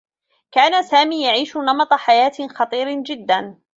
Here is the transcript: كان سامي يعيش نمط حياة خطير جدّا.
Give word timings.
كان 0.51 0.83
سامي 0.83 1.25
يعيش 1.25 1.57
نمط 1.57 1.93
حياة 1.93 2.31
خطير 2.49 3.01
جدّا. 3.03 3.61